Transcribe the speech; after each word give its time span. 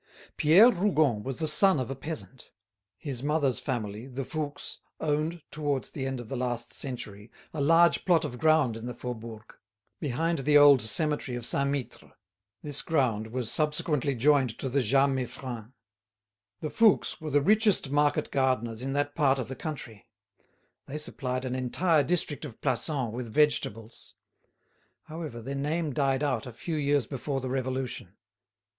Pierre 0.35 0.71
Rougon 0.71 1.21
was 1.21 1.37
the 1.37 1.47
son 1.47 1.79
of 1.79 1.91
a 1.91 1.95
peasant. 1.95 2.49
His 2.97 3.21
mother's 3.21 3.59
family, 3.59 4.07
the 4.07 4.25
Fouques, 4.25 4.79
owned, 4.99 5.43
towards 5.51 5.91
the 5.91 6.07
end 6.07 6.19
of 6.19 6.27
the 6.27 6.35
last 6.35 6.73
century, 6.73 7.29
a 7.53 7.61
large 7.61 8.03
plot 8.03 8.25
of 8.25 8.39
ground 8.39 8.75
in 8.75 8.87
the 8.87 8.95
Faubourg, 8.95 9.53
behind 9.99 10.39
the 10.39 10.57
old 10.57 10.81
cemetery 10.81 11.37
of 11.37 11.45
Saint 11.45 11.69
Mittre; 11.69 12.13
this 12.63 12.81
ground 12.81 13.27
was 13.27 13.51
subsequently 13.51 14.15
joined 14.15 14.57
to 14.57 14.69
the 14.69 14.81
Jas 14.81 15.07
Meiffren. 15.07 15.71
The 16.61 16.71
Fouques 16.71 17.21
were 17.21 17.29
the 17.29 17.39
richest 17.39 17.91
market 17.91 18.31
gardeners 18.31 18.81
in 18.81 18.93
that 18.93 19.13
part 19.13 19.37
of 19.37 19.49
the 19.49 19.55
country; 19.55 20.07
they 20.87 20.97
supplied 20.97 21.45
an 21.45 21.53
entire 21.53 22.01
district 22.03 22.43
of 22.43 22.59
Plassans 22.59 23.13
with 23.13 23.31
vegetables. 23.31 24.15
However, 25.03 25.43
their 25.43 25.53
name 25.53 25.93
died 25.93 26.23
out 26.23 26.47
a 26.47 26.53
few 26.53 26.75
years 26.75 27.05
before 27.05 27.39
the 27.39 27.49
Revolution. 27.49 28.15